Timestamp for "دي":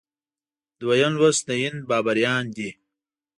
2.55-2.69